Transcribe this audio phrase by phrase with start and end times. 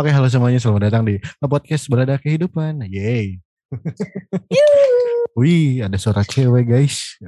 [0.00, 2.88] Oke, halo semuanya, selamat datang di podcast Berada Kehidupan.
[2.88, 3.36] Yeay.
[5.36, 7.20] Wih, ada suara cewek guys.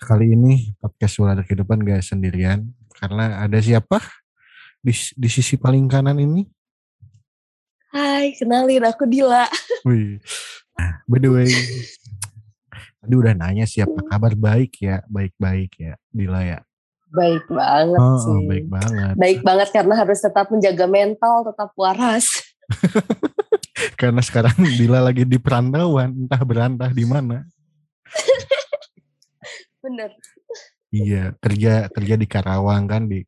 [0.00, 2.72] Kali ini podcast Berada Kehidupan gak sendirian.
[2.96, 4.00] Karena ada siapa
[4.80, 6.48] di, di sisi paling kanan ini?
[7.92, 9.52] Hai, kenalin aku Dila.
[9.84, 10.24] Wih.
[10.80, 11.52] Nah, by the way,
[13.04, 16.64] tadi udah nanya siapa kabar baik ya, baik-baik ya, Dila ya.
[17.08, 18.44] Baik banget Oh, sih.
[18.46, 19.14] baik banget.
[19.14, 22.26] Baik banget karena harus tetap menjaga mental, tetap waras.
[23.94, 27.46] Karena sekarang Dila lagi di perantauan, entah berantah di mana.
[29.78, 30.10] Bener.
[30.88, 33.22] Iya, kerja kerja di Karawang kan di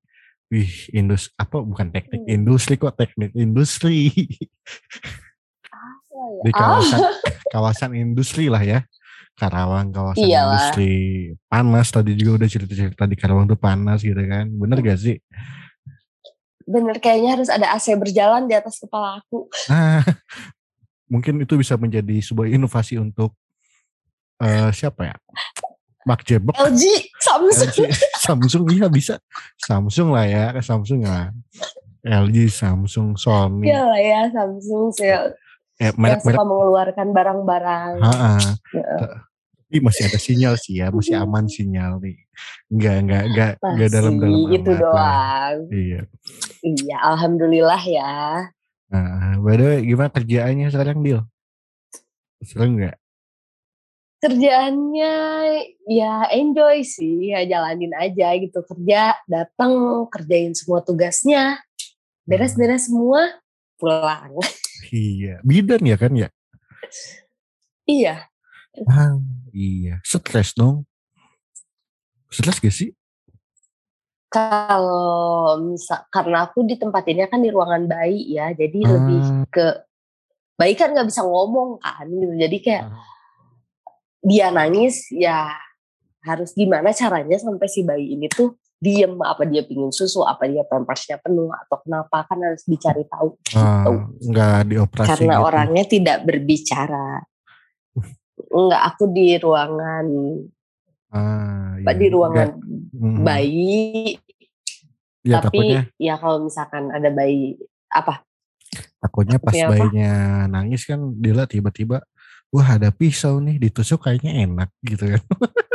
[0.48, 2.34] wih indus apa bukan teknik Hmm.
[2.34, 4.10] industri kok teknik industri
[5.70, 6.42] Apa ya?
[6.42, 6.98] di Ah, kawasan
[7.54, 8.82] kawasan industri lah ya.
[9.40, 10.52] Karawang kawasan Iyalah.
[10.52, 10.92] industri
[11.48, 14.44] panas tadi juga udah cerita-cerita di Karawang tuh panas gitu kan.
[14.52, 15.16] Bener gak sih?
[16.70, 19.50] bener kayaknya harus ada AC berjalan di atas kepala aku.
[19.66, 20.06] Nah,
[21.12, 23.34] mungkin itu bisa menjadi sebuah inovasi untuk
[24.38, 25.16] eh siapa ya?
[26.06, 27.70] Mark Jebek LG, Samsung.
[27.74, 27.78] LG,
[28.24, 29.18] Samsung iya bisa.
[29.58, 31.34] Samsung lah ya, Samsung lah.
[32.06, 33.68] LG, Samsung, Sony.
[33.68, 35.10] Iya lah ya Samsung sih
[35.80, 37.92] Eh, yang merek-merek suka mengeluarkan barang-barang.
[38.76, 38.88] Ya.
[39.70, 42.18] Tapi masih ada sinyal sih ya, masih aman sinyal nih.
[42.74, 44.78] Enggak, enggak, enggak, enggak dalam-dalam itu amat lah.
[44.82, 45.56] doang.
[45.70, 46.00] Iya.
[46.66, 48.14] Iya, alhamdulillah ya.
[48.90, 51.22] Nah, by the way, gimana kerjaannya sekarang, Dil?
[52.42, 52.98] Seru enggak?
[54.18, 55.14] Kerjaannya
[55.86, 58.66] ya enjoy sih, ya jalanin aja gitu.
[58.66, 61.62] Kerja, datang, kerjain semua tugasnya.
[62.26, 63.38] Beres-beres semua,
[63.78, 64.34] pulang.
[64.90, 65.38] Iya.
[65.46, 66.26] Bidan ya kan ya?
[67.86, 68.29] iya,
[68.86, 69.18] Ah,
[69.50, 69.98] iya.
[70.06, 70.86] Stres dong.
[72.30, 72.90] Stres gak sih?
[74.30, 79.42] kalau misal karena aku di tempat ini kan di ruangan bayi ya, jadi lebih Ah.
[79.50, 79.66] ke
[80.54, 82.38] bayi kan nggak bisa ngomong kan, gitu.
[82.38, 83.02] Jadi kayak Ah.
[84.22, 85.50] dia nangis ya
[86.22, 90.62] harus gimana caranya sampai si bayi ini tuh diem apa dia pingin susu apa dia
[90.62, 94.30] pampersnya penuh atau kenapa kan harus dicari tahu Ah, gitu.
[94.30, 95.46] enggak dioperasi karena gitu.
[95.50, 97.24] orangnya tidak berbicara
[98.50, 100.06] enggak aku di ruangan
[101.08, 102.48] Ah, Pak, di ruangan
[102.90, 103.18] Mhm.
[103.20, 104.14] bayi
[105.20, 107.58] Ya, tapi takutnya ya kalau misalkan ada bayi
[107.88, 108.22] apa
[108.96, 109.74] takutnya pas Takutnya apa?
[109.76, 110.12] bayinya
[110.48, 112.00] nangis kan Dila tiba-tiba
[112.48, 115.22] wah ada pisau nih ditusuk kayaknya enak gitu kan.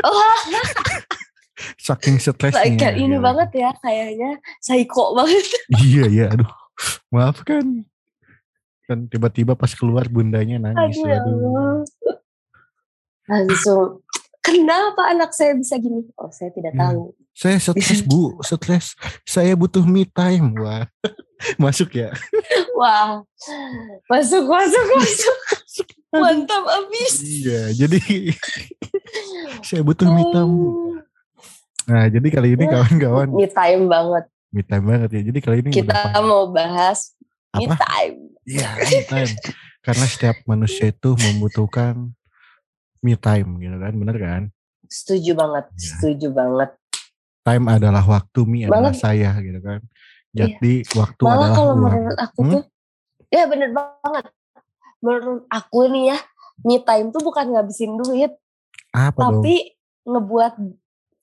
[0.02, 0.36] oh
[1.78, 2.66] Saking stresnya.
[2.76, 3.24] kayak ini gitu.
[3.24, 6.52] banget ya kayaknya psycho banget Iya, iya, aduh.
[7.08, 7.86] Maaf kan.
[8.84, 10.98] Kan tiba-tiba pas keluar bundanya nangis.
[10.98, 11.80] aduh ya Aduh.
[13.26, 14.06] Langsung
[14.40, 16.82] kenapa anak saya bisa gini oh saya tidak Ya.
[16.86, 18.96] tahu Saya stres bu, stres.
[19.22, 20.56] Saya butuh me time.
[20.56, 20.88] Wah,
[21.60, 22.16] masuk ya.
[22.72, 23.28] Wah,
[24.08, 25.38] masuk, masuk, masuk.
[26.10, 27.20] Mantap abis.
[27.20, 28.00] Iya, jadi
[29.68, 30.48] saya butuh me time.
[30.48, 30.94] Hmm,
[31.86, 34.24] Nah, jadi kali ini kawan-kawan Me time banget.
[34.50, 35.22] me time banget ya.
[35.22, 37.14] Jadi kali ini Kita mau bahas
[37.52, 38.16] me time.
[38.42, 39.32] Iya, me time.
[39.84, 42.10] Karena setiap manusia itu membutuhkan
[43.06, 44.42] me time gitu kan, bener kan?
[44.86, 45.78] Setuju banget, Iya.
[45.78, 46.70] setuju banget.
[47.46, 48.98] Time adalah waktu, me adalah Banget.
[48.98, 49.80] saya gitu kan.
[50.34, 51.84] Jadi waktu Malah adalah kalau uang.
[51.86, 52.52] menurut aku Hmm?
[52.52, 52.64] tuh,
[53.30, 54.26] ya bener banget.
[55.00, 56.18] Menurut aku nih ya,
[56.60, 58.34] me time tuh bukan ngabisin duit,
[58.90, 59.46] Apa dong?
[59.46, 60.54] tapi ngebuat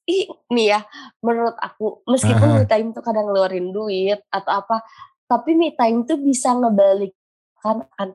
[0.04, 0.80] ih nih ya
[1.22, 2.56] menurut aku meskipun Aha.
[2.58, 4.82] me time tuh kadang ngeluarin duit atau apa
[5.24, 8.08] tapi me time tuh bisa ngebalikkan kan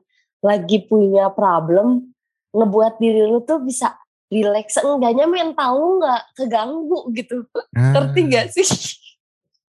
[0.44, 2.12] lagi punya problem
[2.50, 3.96] ngebuat diri lu tuh bisa
[4.28, 4.76] relax.
[4.78, 7.44] Enggaknya mental lu nggak keganggu gitu.
[7.72, 8.68] Ah, ngerti gak sih?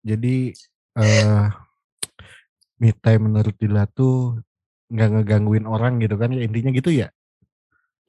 [0.00, 0.54] Jadi
[0.96, 1.46] eh
[2.80, 4.40] me time menurut Dila tuh
[4.90, 6.32] nggak ngegangguin orang gitu kan?
[6.32, 7.08] Ya intinya gitu ya.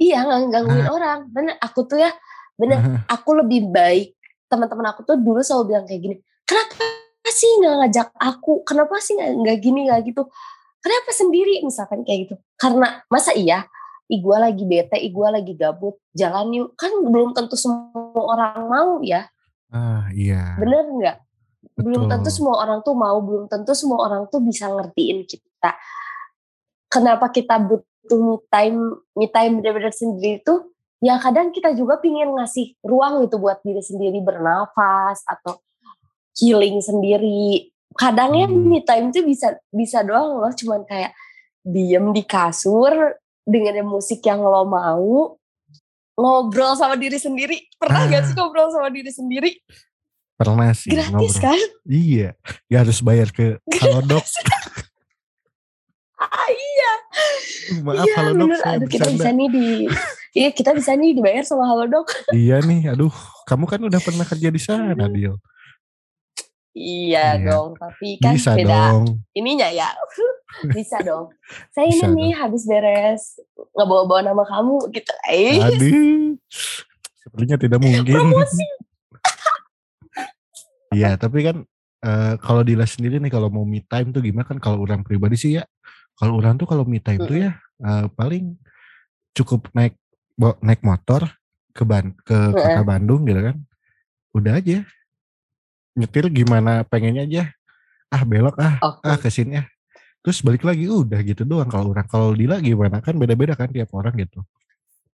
[0.02, 0.94] iya nggak gangguin Ah.
[0.94, 1.20] orang.
[1.30, 2.10] Bener aku tuh ya
[2.58, 4.18] bener aku lebih baik.
[4.50, 6.84] Teman-teman aku tuh dulu selalu bilang kayak gini kenapa
[7.30, 8.66] sih nggak ngajak aku?
[8.66, 10.26] Kenapa sih nggak gini nggak gitu?
[10.82, 11.62] Kenapa sendiri?
[11.62, 12.36] Misalkan kayak gitu.
[12.58, 13.70] Karena masa iya
[14.12, 15.96] i gua lagi bete i gua lagi gabut.
[16.12, 16.76] Jalan yuk.
[16.76, 19.32] Kan belum tentu semua orang mau ya.
[19.72, 20.60] Ah iya.
[20.60, 21.18] bener nggak?
[21.80, 25.72] Belum tentu semua orang tuh mau belum tentu semua orang tuh bisa ngertiin kita.
[26.92, 32.36] Kenapa kita butuh me time me time benar-benar sendiri tuh ya kadang kita juga pingin
[32.36, 35.64] ngasih ruang gitu buat diri sendiri bernafas atau
[36.36, 37.72] healing sendiri.
[37.96, 38.68] Kadangnya Hmm.
[38.68, 40.52] me time tuh bisa bisa doang loh.
[40.52, 41.16] Cuman kayak
[41.64, 43.16] diem di kasur
[43.46, 45.38] dengerin musik yang lo mau
[46.16, 47.58] ngobrol sama diri sendiri.
[47.78, 48.10] Pernah ah.
[48.10, 49.52] gak sih ngobrol sama diri sendiri?
[50.38, 51.42] Pernah sih gratis ngobrol.
[51.42, 51.60] kan?
[51.86, 52.30] Iya
[52.70, 54.26] gak harus bayar ke halodoc.
[54.26, 54.62] Kan?
[56.22, 56.92] Ah, iya.
[57.82, 58.62] Maaf iya, halodoc bener.
[58.62, 59.66] Aduh, kita bisa nih di
[60.38, 62.14] iya kita bisa nih dibayar sama halodoc.
[62.30, 63.14] Iya nih aduh
[63.50, 65.10] kamu kan udah pernah kerja di sana iya.
[65.10, 65.36] Dil.
[66.72, 67.44] Iya Iya.
[67.44, 69.20] dong, tapi kan Bisa beda dong.
[69.32, 69.92] ininya ya.
[70.76, 71.36] bisa dong.
[71.70, 73.24] Saya Bisa ini nih habis beres
[73.76, 75.12] nggak bawa-bawa nama kamu gitu.
[75.28, 76.40] Eh, Aduh,
[77.18, 78.08] sepertinya tidak mungkin.
[78.08, 78.66] promosi.
[80.92, 81.64] Iya, tapi kan
[82.02, 85.40] eh, kalau Dila sendiri nih kalau mau me time tuh gimana kan kalau orang pribadi
[85.40, 85.64] sih ya.
[86.16, 88.60] Kalau orang tuh kalau me time tuh ya eh, paling
[89.32, 89.96] cukup naik
[90.60, 91.32] naik motor
[91.72, 93.56] ke Ban ke kota Bandung gitu kan.
[94.32, 94.84] Udah aja.
[95.98, 97.44] Nyetir gimana pengennya aja.
[98.12, 99.04] Ah belok ah, Oke.
[99.08, 99.68] ah ke sini ah.
[100.22, 102.06] Terus balik lagi udah gitu doang kalau orang.
[102.06, 104.46] Kalau Dila gimana kan beda-beda kan tiap orang gitu.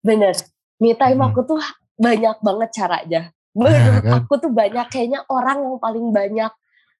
[0.01, 0.35] Bener.
[0.81, 1.29] Me time Hmm.
[1.31, 1.61] aku tuh
[1.95, 3.23] banyak banget caranya.
[3.55, 4.13] Nah, Menurut kan?
[4.27, 6.51] aku tuh banyak kayaknya orang yang paling banyak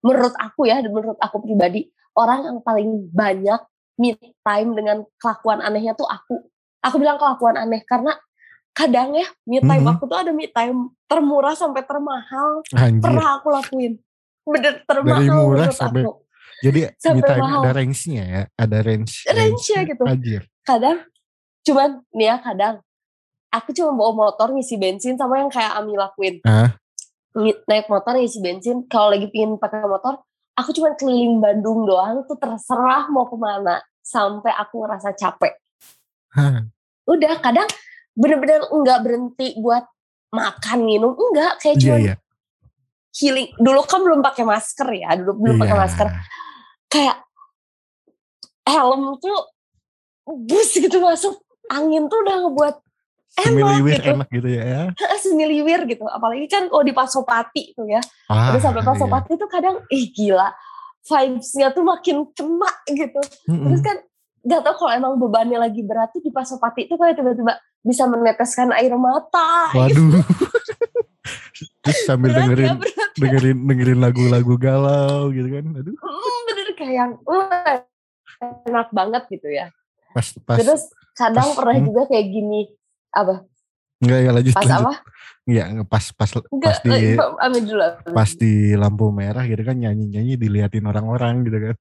[0.05, 3.59] menurut aku ya, menurut aku pribadi, orang yang paling banyak
[3.99, 6.45] me time dengan kelakuan anehnya tuh aku.
[6.85, 8.13] Aku bilang kelakuan aneh karena
[8.75, 9.93] kadang ya me time Mhm.
[9.95, 13.01] aku tuh ada me time termurah sampai termahal Anjir.
[13.01, 13.93] pernah aku lakuin.
[14.45, 16.13] Bener termahal murah menurut sampai- aku.
[16.61, 17.61] Jadi me Sampai time mahal.
[17.61, 19.15] ada range-nya ya, ada range.
[19.25, 20.03] Range-nya gitu.
[20.05, 20.43] Anjir.
[20.61, 20.99] Kadang
[21.63, 22.75] cuman nih ya kadang
[23.49, 26.43] aku cuma bawa motor ngisi bensin sama yang kayak Ami lakuin.
[26.43, 26.75] Ah.
[27.65, 30.19] Naik motor ngisi bensin kalau lagi pingin pakai motor
[30.55, 35.51] aku cuma keliling Bandung doang tuh terserah mau ke mana sampai aku ngerasa capek
[36.31, 36.63] Hah.
[37.05, 37.67] udah kadang
[38.15, 39.85] bener-bener nggak berhenti buat
[40.31, 42.15] makan minum enggak kayak Iya cuma iya.
[43.13, 45.83] healing dulu kan belum pakai masker ya dulu belum pakai Iya.
[45.83, 46.07] masker
[46.87, 47.17] kayak
[48.65, 49.39] helm tuh
[50.25, 51.35] bus gitu masuk
[51.69, 52.75] angin tuh udah ngebuat
[53.35, 54.95] enak gitu enak gitu ya.
[55.19, 57.99] semiliwir gitu apalagi kan kalau di Pasopati tuh ya
[58.31, 58.89] Ah, udah sampai iya.
[58.89, 60.55] Pasopati tuh kadang ih gila
[61.05, 63.21] vibes-nya tuh makin kena gitu
[63.51, 63.69] Mm-mm.
[63.69, 63.97] terus kan
[64.45, 68.73] gak tau kalau emang bebannya lagi berat tuh di Pasopati tuh kayak tiba-tiba bisa meneteskan
[68.77, 69.81] air mata gitu.
[70.13, 70.21] Waduh.
[71.85, 75.65] Terus sambil berat dengerin ya berat dengerin dengerin lagu-lagu galau gitu kan.
[75.81, 77.85] Aduh, Hmm, bener kayak yang "Wah,
[78.41, 79.71] enak banget gitu ya
[80.15, 80.83] pas pas terus
[81.19, 81.87] kadang pas- pernah hmm.
[81.91, 82.61] juga kayak gini
[83.11, 83.43] apa
[84.03, 84.81] enggak ya lanjut pas lanjut.
[84.85, 84.95] apa
[85.45, 89.61] Enggak, pas pas enggak pas di eh, ambil dulu ambil pas di lampu merah gitu
[89.61, 91.77] kan nyanyi-nyanyi diliatin orang-orang gitu kan.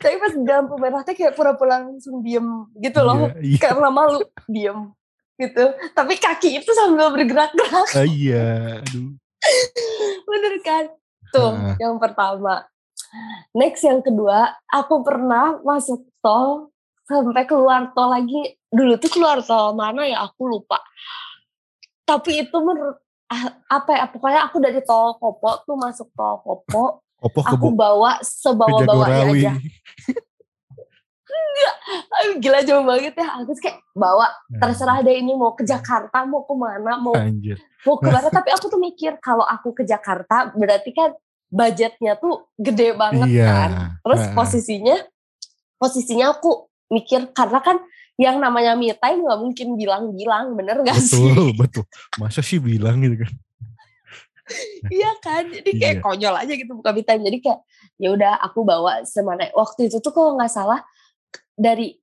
[0.00, 3.28] Tapi pas di lampu merahnya kayak pura-pura langsung diem gitu loh.
[3.36, 3.58] Iya, iya.
[3.60, 4.92] karena malu diem
[5.36, 5.64] gitu.
[5.92, 7.88] Tapi kaki itu sambil bergerak-gerak.
[7.92, 9.12] Ah, iya, aduh.
[10.24, 10.84] bener kan?
[11.34, 11.74] Tuh Heeh.
[11.84, 12.64] yang pertama.
[13.54, 16.72] Next yang kedua aku pernah masuk tol
[17.04, 18.56] sampai keluar tol lagi.
[18.72, 20.24] Dulu tuh keluar tol mana ya?
[20.24, 20.80] Aku lupa.
[22.08, 22.96] Tapi itu menurut
[23.28, 24.04] ah, apa ya?
[24.08, 29.08] Pokoknya aku dari tol Kopo tuh masuk tol Kopo Kopo ke, aku bawa ke sebawa-bawanya
[29.24, 29.40] Jagorawi.
[29.40, 29.52] aja
[32.14, 36.42] Aduh, gila jauh banget ya aku kayak bawa terserah deh ini mau ke Jakarta mau
[36.42, 37.58] ke mana mau Anjir.
[37.82, 41.12] mau ke mana tapi aku tuh mikir kalau aku ke Jakarta berarti kan
[41.46, 43.46] budgetnya tuh gede banget Iya.
[43.46, 43.70] kan
[44.00, 44.96] terus posisinya
[45.76, 47.76] posisinya aku mikir karena kan
[48.14, 51.84] yang namanya me time nggak mungkin bilang-bilang bener gak sih Betul, betul.
[52.14, 53.32] Masa sih bilang gitu kan.
[54.92, 56.04] Iya kan jadi kayak Iya.
[56.04, 57.22] konyol aja gitu me time.
[57.24, 57.60] Jadi kayak
[57.96, 60.80] ya udah aku bawa semana waktu itu tuh kalau nggak salah
[61.56, 61.96] dari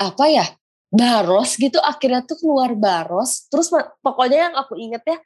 [0.00, 0.46] apa ya
[0.92, 3.46] Baros gitu akhirnya tuh keluar Baros.
[3.48, 3.70] Terus
[4.02, 5.18] pokoknya yang aku inget ya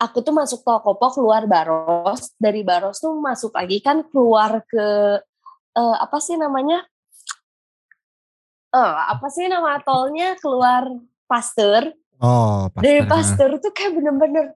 [0.00, 2.34] aku tuh masuk tol Kopo keluar Baros.
[2.40, 4.86] Dari Baros tuh masuk lagi kan keluar ke
[5.74, 6.82] eh, apa sih namanya?
[8.74, 10.34] Eh apa sih nama tolnya?
[10.42, 10.88] Keluar
[11.30, 11.94] Pasteur.
[12.22, 14.54] Oh, dari Pasteur tuh kayak bener-bener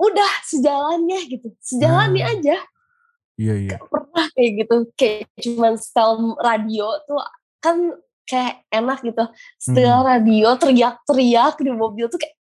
[0.00, 2.32] udah sejalannya gitu sejalannya Ah.
[2.32, 2.56] aja
[3.36, 3.76] Iya, iya.
[3.82, 7.20] pernah kayak gitu kayak cuman setel radio tuh
[7.58, 7.76] kan
[8.24, 9.24] kayak enak gitu
[9.56, 10.08] setel Hmm.
[10.08, 12.36] radio teriak-teriak di mobil tuh kayak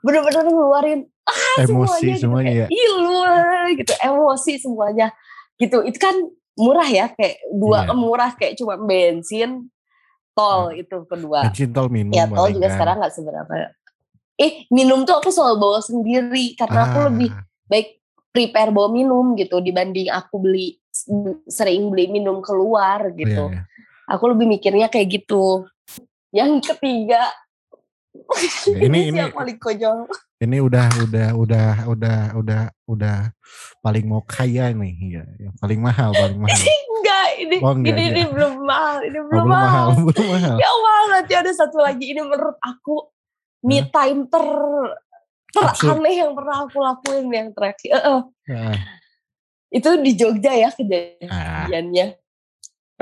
[0.00, 2.66] bener-bener ngeluarin ah Emosi semuanya, semuanya gitu, ya.
[2.66, 5.06] kayak, "Ih, luar," gitu emosi semuanya
[5.56, 6.14] gitu itu kan
[6.54, 7.94] murah ya kayak dua Iya.
[7.94, 9.70] murah kayak cuma bensin
[10.32, 12.74] tol itu kedua Bensin tol minum ya tol juga kan.
[12.74, 13.52] sekarang nggak seberapa
[14.36, 17.30] eh minum tuh aku selalu bawa sendiri karena aku Ah, lebih
[17.64, 17.88] baik
[18.28, 20.74] prepare bawa minum gitu dibanding aku beli
[21.44, 23.50] sering beli minum keluar gitu.
[23.50, 23.72] iya, iya.
[24.06, 25.64] Aku lebih mikirnya kayak gitu.
[26.28, 27.30] Yang ketiga
[28.64, 30.06] Ya, ini ini yang paling konyol.
[30.36, 33.18] ini udah udah udah udah udah udah
[33.80, 36.54] paling mau kaya nih ya yang paling mahal paling mahal
[36.94, 38.30] enggak, ini Oh, enggak, ini, ini enggak.
[38.30, 40.04] belum mahal, ini Oh, belum, belum mahal mahal.
[40.08, 42.94] belum mahal Ya Allah, nanti ada satu lagi ini menurut aku
[43.64, 44.44] me time ter
[45.54, 47.90] teraneh yang pernah aku lakuin yang terakhir.
[47.94, 48.22] Eh, eh.
[48.52, 48.76] Nah,
[49.74, 52.06] itu di Jogja ya ah, kejadiannya.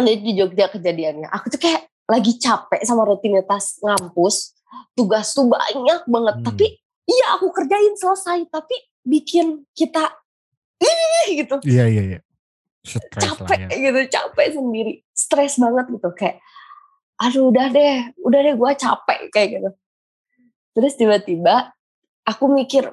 [0.01, 1.29] Ini di Jogja kejadiannya.
[1.29, 4.57] Aku tuh kayak lagi capek sama rutinitas ngampus.
[4.97, 6.35] Tugas tuh banyak banget.
[6.41, 6.45] Hmm.
[6.49, 6.67] Tapi
[7.09, 8.49] iya aku kerjain selesai.
[8.49, 10.13] Tapi bikin kita
[10.81, 11.61] ih gitu.
[11.65, 12.21] Iya iya iya.
[12.83, 13.77] Stres lah capek ya.
[13.77, 14.01] gitu.
[14.09, 14.93] Capek sendiri.
[15.13, 16.09] Stres banget gitu.
[16.17, 16.37] Kayak
[17.21, 17.97] aduh udah deh.
[18.25, 19.71] Udah deh gue capek kayak gitu.
[20.73, 21.73] Terus tiba-tiba
[22.25, 22.89] aku mikir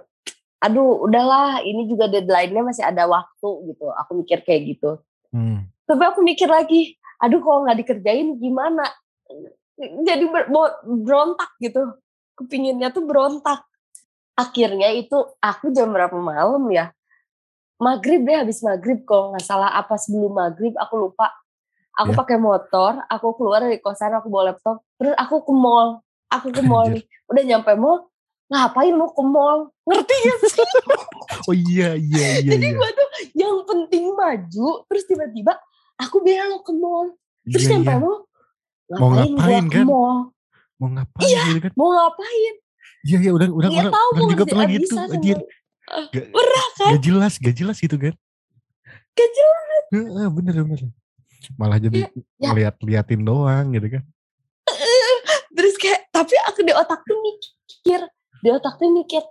[0.60, 3.88] aduh udahlah ini juga deadline-nya masih ada waktu gitu.
[3.96, 5.00] Aku mikir kayak gitu.
[5.32, 5.72] Hmm.
[5.88, 8.84] Tapi aku mikir lagi, aduh kalau nggak dikerjain gimana?
[9.80, 10.52] Jadi ber-
[10.84, 11.96] berontak gitu.
[12.36, 13.64] Kepinginnya tuh berontak.
[14.36, 16.92] Akhirnya itu aku jam berapa malam ya?
[17.80, 21.32] Maghrib deh habis maghrib kalau nggak salah apa sebelum maghrib aku lupa.
[21.96, 22.20] Aku Ya.
[22.20, 26.00] pakai motor, aku keluar dari kosan, aku bawa laptop, terus aku ke mall.
[26.30, 27.04] Aku ke mall nih.
[27.26, 28.10] Udah nyampe mall,
[28.48, 29.74] ngapain lu ke mall?
[29.86, 30.68] Ngerti gak sih?
[31.48, 32.52] Oh iya iya iya.
[32.58, 32.78] Jadi iya.
[32.78, 33.08] gue tuh
[33.38, 35.54] yang penting maju, terus tiba-tiba
[35.96, 37.14] aku belok ke mall.
[37.46, 38.00] Terus Iya, nyampe iya.
[38.02, 38.18] mall,
[38.90, 39.86] Mau ngapain, ngapain, gua ke kan?
[39.86, 40.18] mall?
[40.78, 41.72] Mau ngapain gitu kan?
[41.78, 42.54] Mau ngapain?
[43.00, 44.96] Iya iya udah udah Nggak orang, tahu orang mau juga pernah ngerjain gitu.
[45.00, 45.38] Anjir.
[45.90, 46.26] Ah, Gak,
[46.78, 46.90] kan?
[46.94, 48.14] gak jelas gak jelas gitu kan?
[49.18, 49.84] Gak jelas.
[50.30, 50.80] Bener bener.
[51.56, 52.00] Malah jadi
[52.38, 52.52] ya.
[52.54, 54.04] lihat liatin doang gitu kan?
[56.10, 58.02] Tapi aku di otak tuh mikir,
[58.42, 59.22] di otak tuh mikir,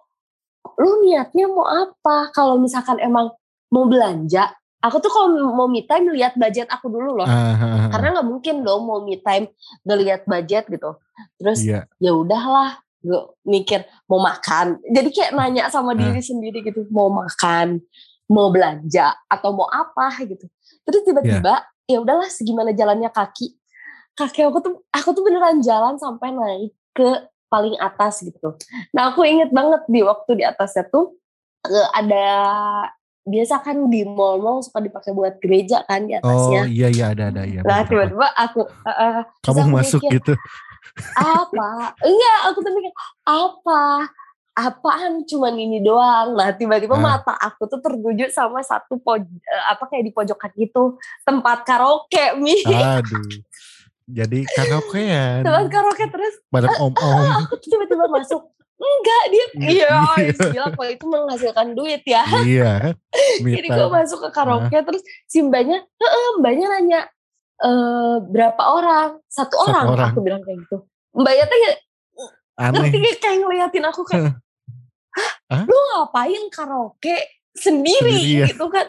[0.79, 2.31] lu niatnya mau apa?
[2.31, 3.35] Kalau misalkan emang
[3.69, 7.27] mau belanja, aku tuh kalau mau me time lihat budget aku dulu loh.
[7.27, 7.89] Ah, ah, ah, ah.
[7.91, 9.51] Karena nggak mungkin dong mau me time
[9.83, 10.95] ngelihat budget gitu.
[11.35, 11.91] Terus Iya.
[11.99, 16.03] ya udahlah gue mikir mau makan jadi kayak nanya sama Nah.
[16.03, 17.79] diri sendiri gitu mau makan
[18.27, 20.51] mau belanja atau mau apa gitu
[20.83, 23.55] terus tiba-tiba ya udahlah segimana jalannya kaki
[24.19, 27.07] kaki aku tuh aku tuh beneran jalan sampai naik ke
[27.47, 28.59] paling atas gitu
[28.91, 31.15] nah aku inget banget di waktu di atasnya tuh
[31.63, 32.27] eh, ada
[33.23, 37.29] biasa kan di mall-mall suka dipakai buat gereja kan di Oh atasnya iya iya ada
[37.29, 37.61] ada ya.
[37.61, 40.33] nah tiba-tiba aku terus Kamu aku masuk mikir, gitu.
[41.15, 41.69] apa
[42.01, 43.83] enggak aku tuh mikir apa
[44.59, 47.21] apaan cuman ini doang nah tiba-tiba Ah.
[47.21, 49.23] mata aku tuh tertuju sama satu poj
[49.69, 53.23] apa kayak di pojokan gitu tempat karaoke mi Aduh.
[54.09, 55.45] Jadi karaokean.
[55.45, 57.45] tempat karaoke terus Bareng om-om.
[57.45, 58.41] aku tuh tiba-tiba masuk
[58.79, 59.91] enggak dia Iya.
[60.17, 62.73] iya gila kalau itu menghasilkan duit ya iya.
[63.43, 67.01] Jadi gue masuk ke karaoke terus si mbaknya "Heeh," mbaknya nanya
[67.59, 69.85] eh berapa orang satu, Satu orang.
[69.91, 70.11] orang.
[70.15, 70.77] aku bilang kayak gitu
[71.11, 71.59] mbaknya tuh
[72.57, 72.91] Aneh.
[73.19, 74.39] kayak ngeliatin aku kayak
[75.51, 75.63] Hah?
[75.67, 77.19] lu ngapain karaoke
[77.53, 78.47] sendiri Sendirian.
[78.47, 78.87] gitu kan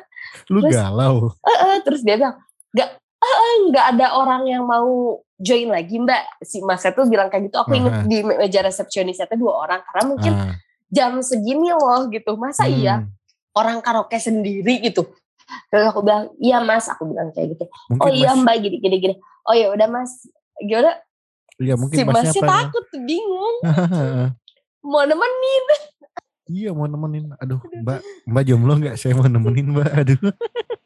[0.53, 1.33] Lu Terus- galau.
[1.41, 2.38] Eh, eh, terus dia bilang
[2.77, 2.89] eh,
[3.69, 6.43] nggak ada orang yang mau join lagi mbak.
[6.43, 10.03] Si mas itu bilang kayak gitu aku inget di meja resepsionisnya tuh dua orang karena
[10.07, 10.55] mungkin Ah,
[10.91, 12.35] jam segini loh gitu.
[12.39, 12.75] Masa hmm.
[12.79, 12.95] iya
[13.55, 14.79] orang karaoke sendiri?
[14.83, 15.07] gitu.
[15.73, 17.65] Terus aku bilang iya mas aku bilang kayak gitu.
[17.91, 19.15] Mungkin oh iya mas, mbak gini gini gini.
[19.47, 20.27] Oh ya udah mas
[20.59, 20.99] gimana
[21.59, 22.55] Iya mungkin si masnya masnya apa?
[22.71, 23.55] takut bingung.
[24.91, 25.65] Mau nemenin.
[26.49, 27.35] Iya mau nemenin.
[27.38, 27.61] Aduh.
[27.61, 28.95] Mbak, mbak jomblo nggak?
[28.97, 29.91] Saya mau nemenin mbak.
[29.91, 30.17] Aduh.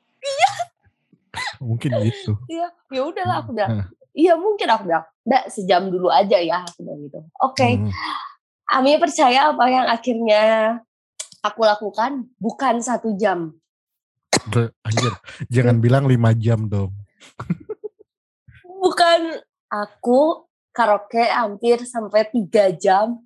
[1.64, 2.36] Mungkin gitu.
[2.52, 3.88] Iya, ya udahlah aku bilang.
[4.14, 7.20] Iya mungkin aku bilang, enggak sejam dulu aja ya aku bilang gitu.
[7.42, 7.90] Oke, Hmm.
[8.74, 10.44] Ami percaya apa yang akhirnya
[11.44, 13.54] aku lakukan bukan satu jam.
[14.82, 15.14] Anjir,
[15.52, 16.90] jangan bilang lima jam dong.
[18.66, 19.40] Bukan
[19.70, 23.22] aku karaoke hampir sampai tiga jam.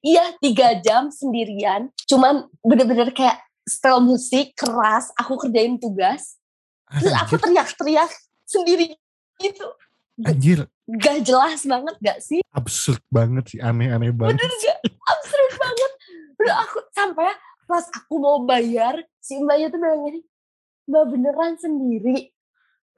[0.00, 1.92] Iya tiga jam sendirian.
[2.08, 5.12] Cuman bener-bener kayak setel musik keras.
[5.20, 6.40] Aku kerjain tugas.
[6.94, 8.10] Terus aku teriak-teriak
[8.46, 8.94] sendiri
[9.40, 9.66] gitu.
[10.22, 12.38] anjir, Gak jelas banget gak sih?
[12.54, 14.38] absurd banget sih, aneh-aneh banget.
[14.38, 14.78] Bener gak?
[14.86, 15.90] Absurd banget.
[16.38, 17.34] Udah aku sampai
[17.64, 20.20] pas aku mau bayar, si mbaknya tuh bilang gini,
[20.86, 22.30] mbak beneran sendiri.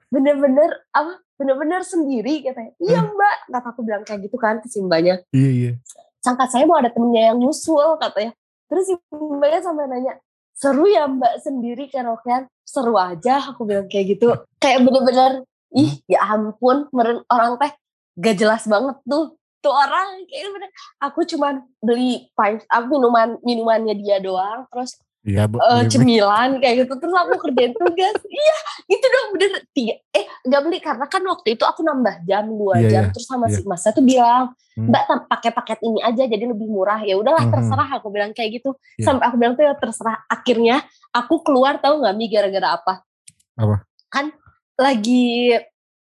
[0.07, 1.19] Bener-bener, apa?
[1.37, 2.71] Bener-bener sendiri katanya.
[2.77, 3.37] Iya mbak.
[3.49, 5.23] Kata aku bilang kayak gitu kan ke si mbaknya.
[5.31, 5.71] Iya iya.
[6.21, 8.35] Sangka saya mau ada temennya yang nyusul katanya.
[8.67, 10.13] Terus si mbaknya sampai nanya,
[10.51, 12.45] seru ya mbak sendiri karaokean?
[12.67, 14.35] Seru aja aku bilang kayak gitu.
[14.59, 17.71] Kayak bener-bener, ih ya ampun, meren orang teh
[18.19, 19.39] gak jelas banget tuh.
[19.63, 20.69] Tuh orang kayak bener.
[20.99, 24.67] Aku cuman beli pint, aku minuman minumannya dia doang.
[24.67, 26.93] Terus Iya, bu- beli- cemilan kayak gitu.
[26.95, 28.15] Terus aku kerjain tugas.
[28.31, 28.57] iya
[28.87, 29.51] itu dong bener.
[29.69, 33.03] Tiga, eh gak beli karena kan waktu itu aku nambah jam dua Iya, jam.
[33.03, 33.59] iya, Terus sama iya.
[33.59, 34.87] si masnya tuh bilang, Hmm.
[34.87, 37.01] mbak pakai paket ini aja jadi lebih murah.
[37.01, 37.51] Ya udahlah Mhm.
[37.51, 38.71] terserah aku bilang kayak gitu.
[38.95, 39.05] Iya.
[39.05, 40.23] Sampai aku bilang tuh ya terserah.
[40.25, 40.75] Akhirnya
[41.11, 42.93] aku keluar tahu nggak mi gara-gara apa?
[43.53, 43.83] Apa?
[44.07, 44.31] Kan
[44.77, 45.51] lagi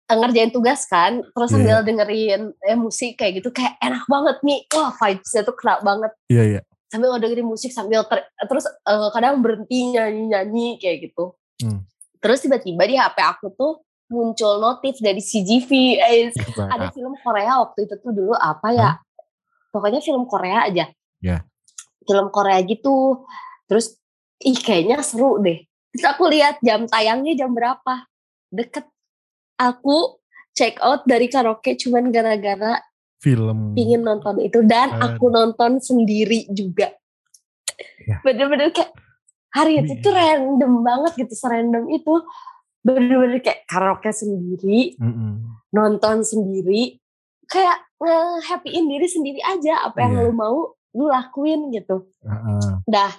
[0.02, 4.37] eh, ngerjain tugas kan, terus Iya, sambil dengerin eh, musik kayak gitu kayak enak banget
[4.41, 4.61] nih.
[4.69, 6.12] Wah vibesnya tuh kena banget.
[6.26, 6.61] Iya iya.
[6.93, 11.33] Sambil dengerin musik sambil ter- terus eh, kadang berhenti nyanyi-nyanyi kayak gitu.
[11.65, 11.89] Hmm.
[12.21, 13.81] Terus tiba-tiba di HP aku tuh
[14.13, 16.29] muncul notif dari CGV eh,
[16.77, 18.97] ada film Korea waktu itu tuh dulu apa ya huh?
[19.73, 20.93] pokoknya film Korea aja
[21.25, 21.41] yeah.
[22.05, 23.25] film Korea gitu
[23.65, 23.97] terus
[24.45, 25.65] ih kayaknya seru deh
[25.97, 28.05] terus aku lihat jam tayangnya jam berapa
[28.53, 28.85] deket
[29.57, 30.21] aku
[30.53, 32.77] check out dari karaoke cuman gara-gara
[33.23, 36.91] film ingin nonton itu dan uh, aku nonton sendiri juga
[38.02, 38.19] ya.
[38.26, 38.91] bener-bener kayak
[39.55, 42.19] hari itu tuh random banget gitu serandom itu
[42.83, 45.33] bener-bener kayak karaoke sendiri mm -mm.
[45.71, 46.99] nonton sendiri
[47.47, 50.25] kayak nge-happyin diri sendiri aja apa yang yeah.
[50.26, 50.59] lu mau
[50.93, 52.83] lu lakuin gitu uh -uh.
[52.91, 53.12] dah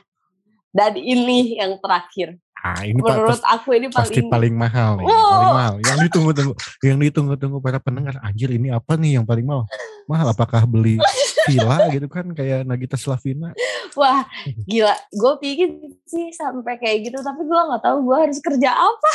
[0.74, 5.04] dan ini yang terakhir Ah, ini menurut pas, aku ini paling pasti paling mahal nih,
[5.04, 5.32] oh.
[5.36, 5.76] paling mahal.
[5.84, 8.16] Yang ditunggu-tunggu, yang ditunggu-tunggu para pendengar.
[8.24, 9.68] Anjir, ini apa nih yang paling mahal?
[10.08, 10.96] Mahal apakah beli
[11.52, 13.52] villa gitu kan kayak Nagita Slavina?
[14.00, 14.24] Wah,
[14.72, 14.96] gila.
[15.12, 15.76] Gue pikir
[16.08, 19.14] sih sampai kayak gitu, tapi gue nggak tahu gue harus kerja apa.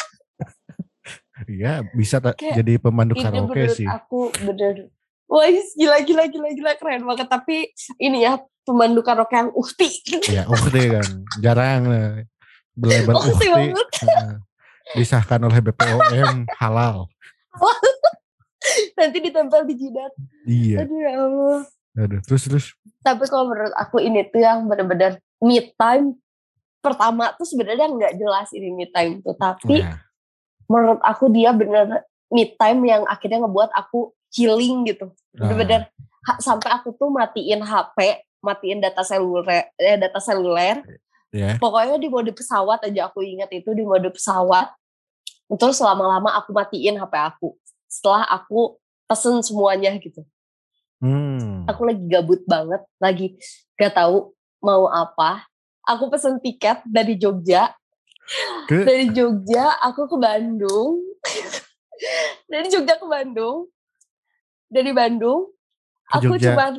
[1.48, 3.88] Iya, bisa jadi pemandu karaoke sih.
[3.88, 4.92] Aku bener
[5.28, 5.44] Wah
[5.76, 7.68] gila gila gila gila keren banget tapi
[8.00, 9.88] ini ya pemandu karaoke yang uhti.
[10.28, 11.06] Iya uhti kan
[11.40, 11.82] jarang
[12.76, 14.36] berlebar oh, ukti uh,
[14.92, 17.08] disahkan oleh BPOM halal.
[19.00, 20.12] Nanti ditempel di jidat.
[20.44, 20.84] Iya.
[20.84, 21.60] Aduh ya Allah.
[21.98, 22.66] Aduh, terus terus.
[23.02, 26.14] Tapi kalau menurut aku ini tuh yang benar-benar me time
[26.78, 29.98] pertama tuh sebenarnya nggak jelas ini me time tuh, tapi nah.
[30.70, 35.10] menurut aku dia bener me time yang akhirnya ngebuat aku healing gitu.
[35.34, 35.90] Bener-bener
[36.22, 36.38] nah.
[36.38, 40.82] sampai aku tuh matiin HP, matiin data seluler, eh, data seluler,
[41.28, 41.60] Yeah.
[41.60, 44.72] Pokoknya di mode pesawat aja aku ingat itu di mode pesawat.
[45.48, 47.56] Terus selama-lama aku matiin HP aku.
[47.88, 50.24] Setelah aku pesen semuanya gitu.
[51.00, 51.68] Hmm.
[51.68, 53.36] Aku lagi gabut banget, lagi
[53.76, 54.32] gak tahu
[54.64, 55.44] mau apa.
[55.84, 57.72] Aku pesen tiket dari Jogja.
[58.68, 58.84] Ke?
[58.84, 61.00] Dari Jogja aku ke Bandung.
[62.52, 63.68] dari Jogja ke Bandung.
[64.68, 65.48] Dari Bandung
[66.08, 66.76] aku cuma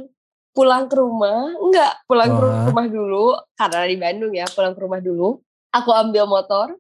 [0.54, 5.00] pulang ke rumah enggak pulang ke rumah dulu karena di Bandung ya pulang ke rumah
[5.00, 6.74] dulu aku ambil motor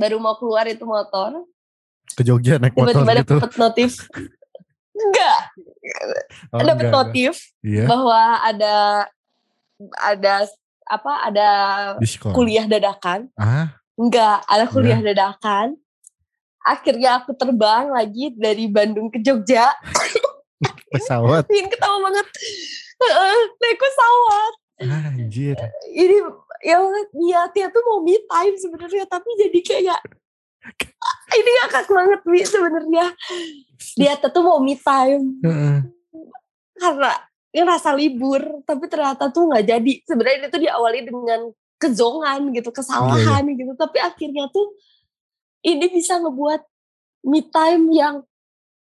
[0.00, 1.44] baru mau keluar itu motor.
[2.16, 3.36] Ke Jogja naik motor tiba-tiba gitu?
[3.36, 3.90] dapet notif.
[4.96, 5.38] Enggak.
[6.56, 7.84] Oh, dapet notif iya.
[7.84, 8.76] bahwa ada
[10.00, 10.34] ada
[10.88, 11.48] apa ada
[12.00, 12.32] Diskon.
[12.32, 13.28] kuliah dadakan.
[13.36, 13.76] Ah?
[14.00, 15.12] enggak ada kuliah ya.
[15.12, 15.76] dadakan.
[16.60, 19.72] Akhirnya aku terbang lagi dari Bandung ke Jogja
[20.90, 21.44] pesawat.
[21.48, 22.26] Ingin ketawa banget.
[23.56, 24.52] Naik pesawat.
[24.80, 25.56] Anjir.
[25.92, 26.16] Ini
[26.60, 26.84] yang
[27.16, 30.00] niatnya tuh mau me time sebenarnya tapi jadi kayak
[31.32, 33.06] ini ngakak banget Mi sebenarnya.
[33.96, 35.40] Dia tuh mau me time.
[36.76, 37.12] Karena
[37.50, 39.92] ngerasa libur tapi ternyata tuh nggak jadi.
[40.04, 41.40] Sebenarnya itu diawali dengan
[41.80, 43.58] kezongan gitu kesalahan iya, iya.
[43.64, 43.72] gitu.
[43.76, 44.76] Tapi akhirnya tuh
[45.64, 46.60] ini bisa ngebuat
[47.28, 48.14] me time yang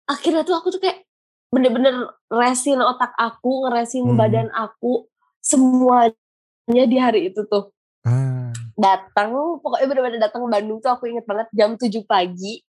[0.05, 1.06] akhirnya tuh aku tuh kayak
[1.51, 4.17] bener-bener resin otak aku, ngeresin hmm.
[4.19, 5.07] badan aku,
[5.39, 7.71] semuanya di hari itu tuh.
[8.03, 8.51] Hmm.
[8.77, 12.61] Datang, pokoknya bener-bener datang ke Bandung tuh aku inget banget jam 7 pagi.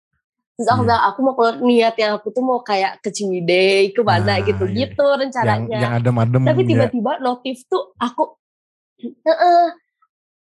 [0.58, 0.86] Terus aku yeah.
[0.90, 4.38] bilang aku mau keluar niat yang aku tuh mau kayak ke Ciwidey, ke mana nah,
[4.42, 5.18] gitu-gitu iya.
[5.18, 5.78] rencananya.
[5.78, 6.42] Yang, yang adem-adem.
[6.46, 6.68] Tapi ya.
[6.74, 7.22] tiba-tiba ya.
[7.22, 8.34] notif tuh aku,
[9.06, 9.66] uh -uh,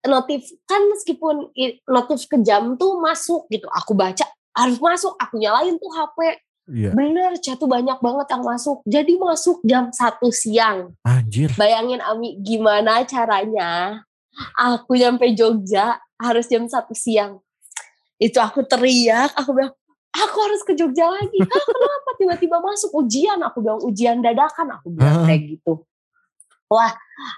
[0.03, 1.55] notif kan meskipun
[1.87, 3.71] notif ke jam tuh masuk gitu.
[3.71, 6.17] Aku baca harus masuk, aku nyalain tuh HP
[6.63, 6.95] Iya.
[6.95, 8.79] Bener, chat tuh banyak banget yang masuk.
[8.87, 10.95] Jadi masuk jam satu siang.
[11.03, 11.51] Anjir.
[11.59, 13.99] Bayangin Ami gimana caranya
[14.57, 17.39] aku nyampe Jogja harus jam satu siang.
[18.17, 19.73] Itu aku teriak, aku bilang,
[20.13, 21.39] aku harus ke Jogja lagi.
[21.43, 23.39] Hah, kenapa tiba-tiba masuk ujian?
[23.43, 25.83] Aku bilang ujian dadakan, aku bilang kayak gitu.
[26.71, 26.93] Wah,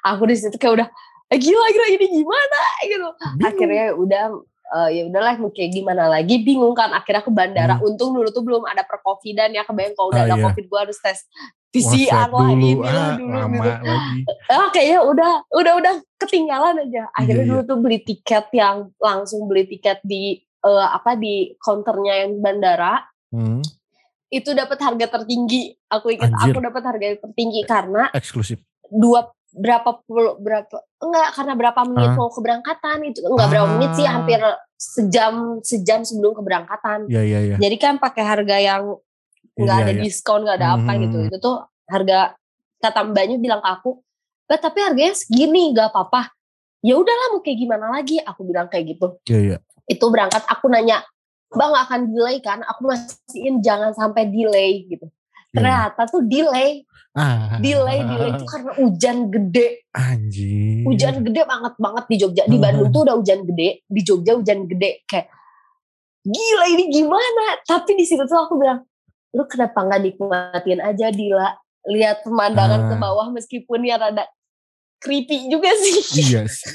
[0.06, 0.88] aku di situ kayak udah
[1.34, 3.08] eh, gila gila ini gimana gitu.
[3.36, 3.44] Bingung.
[3.44, 4.24] Akhirnya udah
[4.74, 7.86] uh, ya udahlah kayak gimana lagi bingung kan akhirnya ke bandara hmm.
[7.86, 10.44] untung dulu tuh belum ada percovidan ya kebayang kalau udah ah, ada iya.
[10.50, 11.26] covid gue harus tes
[11.76, 13.84] PCR lah dulu, ini ah, dulu lama gitu.
[13.84, 14.20] lagi.
[14.56, 17.12] Ah, kayaknya udah udah udah ketinggalan aja.
[17.12, 17.70] Akhirnya iya, dulu iya.
[17.70, 23.04] tuh beli tiket yang langsung beli tiket di uh, apa di counternya yang bandara.
[23.36, 23.60] Hmm.
[24.32, 25.76] Itu dapat harga tertinggi.
[25.92, 26.56] Aku ingat Anjir.
[26.56, 28.64] aku dapat harga tertinggi karena eksklusif.
[28.88, 32.16] Dua berapa puluh berapa enggak karena berapa menit ah.
[32.20, 33.52] mau keberangkatan itu enggak ah.
[33.52, 34.40] berapa menit sih hampir
[34.76, 37.08] sejam sejam sebelum keberangkatan.
[37.08, 37.58] Iya iya iya.
[37.58, 39.00] Jadi kan pakai harga yang
[39.56, 40.02] enggak ya, ada ya.
[40.04, 40.78] diskon enggak ada hmm.
[40.84, 41.18] apa gitu.
[41.32, 41.56] Itu tuh
[41.88, 42.20] harga
[42.84, 43.92] kata mbaknya bilang ke aku,
[44.46, 46.36] "Bah, tapi harganya segini enggak apa-apa."
[46.86, 49.08] Ya udahlah mau kayak gimana lagi aku bilang kayak gitu.
[49.32, 49.58] Iya iya.
[49.88, 51.02] Itu berangkat aku nanya,
[51.56, 55.08] "Bang akan delay kan?" Aku mastiin jangan sampai delay gitu.
[55.56, 55.58] Iya.
[55.58, 56.84] Ternyata tuh delay
[57.16, 57.64] Ah.
[57.64, 59.88] Delay, delay itu karena hujan gede.
[59.96, 60.84] Anjir.
[60.84, 62.44] Hujan gede banget banget di Jogja.
[62.44, 65.32] Di Bandung tuh udah hujan gede, di Jogja hujan gede kayak
[66.22, 68.82] gila ini gimana tapi di situ tuh aku bilang
[69.30, 71.54] lu kenapa nggak nikmatin aja Dila
[71.86, 73.00] lihat pemandangan ke Ah.
[73.00, 74.26] bawah meskipun ya rada
[74.98, 76.66] creepy juga sih Iya sih.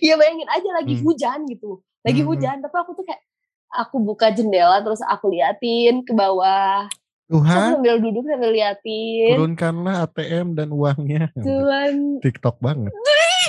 [0.00, 1.04] ya bayangin aja lagi Hmm.
[1.04, 2.28] hujan gitu lagi Hmm.
[2.32, 3.20] hujan tapi aku tuh kayak
[3.68, 6.88] aku buka jendela terus aku liatin ke bawah
[7.30, 11.30] Tuhan, sambil duduk sambil liatin turunkanlah ATM dan uangnya.
[11.36, 12.90] Tuhan TikTok banget.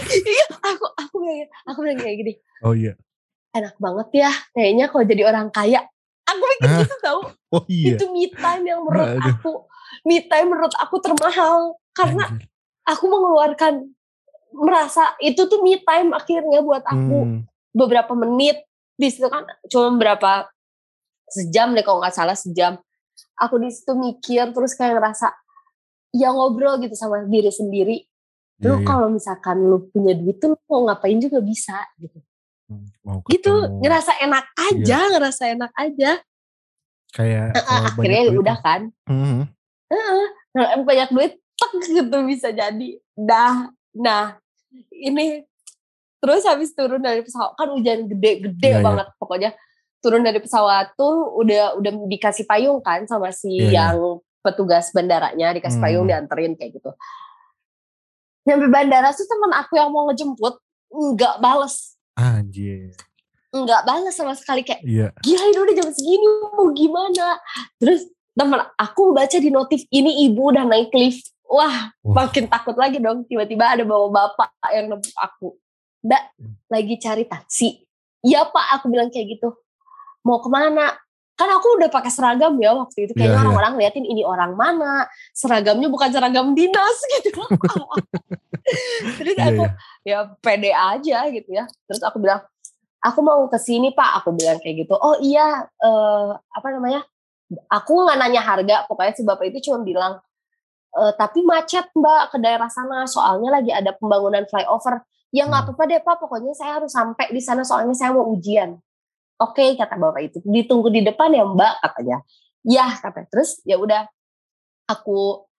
[0.08, 2.94] iya aku aku bilang aku bilang kayak gini Oh iya.
[3.52, 5.82] enak banget ya kayaknya kalau jadi orang kaya
[6.24, 6.80] aku mikir Hah?
[6.80, 7.20] gitu tau
[7.54, 7.94] Oh iya.
[7.94, 9.30] itu me time yang menurut Aduh.
[9.30, 9.52] aku
[10.04, 11.58] me time menurut aku termahal
[11.92, 12.48] karena Anjir.
[12.84, 13.74] aku mengeluarkan
[14.54, 17.40] merasa itu tuh me time akhirnya buat aku Hmm.
[17.72, 18.62] beberapa menit
[18.94, 20.48] di situ kan cuma berapa
[21.28, 22.76] sejam deh kalau nggak salah sejam
[23.38, 25.34] aku di situ mikir terus kayak ngerasa
[26.12, 27.98] ya ngobrol gitu sama diri sendiri.
[28.62, 28.86] Iya, lu iya.
[28.86, 32.20] kalau misalkan lu punya duit tuh lu mau ngapain juga bisa gitu.
[32.70, 36.12] Hmm, Mau gitu ngerasa enak aja ngerasa enak aja.
[37.12, 38.82] Kayak kalau akhirnya banyak duit udah kan.
[39.10, 39.42] Mhm.
[40.56, 42.90] nah, em, banyak duit tek gitu bisa jadi.
[43.18, 44.40] Dah nah
[44.94, 45.44] ini
[46.24, 48.86] terus habis turun dari pesawat kan hujan gede-gede Iya, iya.
[48.86, 49.50] banget pokoknya
[50.02, 53.72] turun dari pesawat tuh udah udah dikasih payung kan sama si Iya, iya.
[53.72, 53.98] yang
[54.42, 56.12] petugas bandaranya dikasih payung Hmm.
[56.18, 56.92] dianterin kayak gitu
[58.42, 60.58] nyampe bandara tuh temen aku yang mau ngejemput
[60.92, 62.98] nggak bales Anjir.
[63.52, 65.14] nggak bales sama sekali kayak Iya.
[65.22, 67.38] gila ini udah jam segini mau gimana
[67.78, 72.26] terus temen aku baca di notif ini ibu udah naik lift wah Wah.
[72.26, 75.54] makin takut lagi dong tiba-tiba ada bawa bapak yang nempuk aku
[76.02, 76.58] mbak Hmm.
[76.66, 77.86] lagi cari taksi
[78.24, 79.54] iya pak aku bilang kayak gitu
[80.22, 80.94] mau ke mana?
[81.34, 83.42] Kan aku udah pakai seragam ya waktu itu kayaknya Iya, iya.
[83.42, 85.10] orang-orang liatin ini orang mana?
[85.34, 87.42] Seragamnya bukan seragam dinas gitu.
[89.18, 89.64] Terus Iya, aku
[90.06, 90.18] iya.
[90.26, 91.66] ya pede aja gitu ya.
[91.90, 92.46] Terus aku bilang
[93.02, 94.22] aku mau ke sini pak.
[94.22, 97.02] Aku bilang kayak gitu oh iya eh, apa namanya?
[97.68, 100.14] Aku nggak nanya harga pokoknya si bapak itu cuma bilang
[100.92, 105.04] "Eh, tapi macet mbak ke daerah sana soalnya lagi ada pembangunan flyover.
[105.32, 105.74] Ya nggak Hmm.
[105.74, 108.76] apa-apa deh pak pokoknya saya harus sampai di sana soalnya saya mau ujian
[109.42, 110.38] oke kata bapak itu.
[110.46, 112.22] Ditunggu di depan ya mbak katanya.
[112.62, 114.06] Ya kata terus ya udah
[114.86, 115.50] aku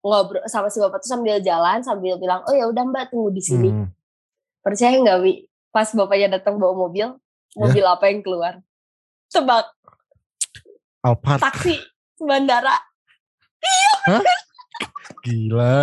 [0.00, 3.42] ngobrol sama si bapak tuh sambil jalan sambil bilang oh ya udah mbak tunggu di
[3.44, 3.68] sini.
[3.68, 3.92] Hmm.
[4.64, 5.46] percaya nggak wi?
[5.70, 7.14] Pas bapaknya datang bawa mobil
[7.54, 8.58] mobil apa yang keluar?
[9.30, 9.68] Tebak.
[11.04, 11.40] Alphard.
[11.40, 11.76] taksi
[12.18, 12.76] bandara.
[15.22, 15.74] Gila.